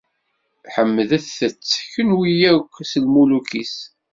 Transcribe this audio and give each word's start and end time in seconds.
Ḥemdemt- 0.73 1.49
tt, 1.67 1.69
kunwi 1.91 2.33
akk, 2.55 2.73
s 2.91 2.91
lmuluk-is! 3.03 3.75